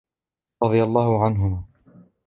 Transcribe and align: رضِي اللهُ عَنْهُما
رضِي 0.63 0.83
اللهُ 0.83 1.23
عَنْهُما 1.25 1.63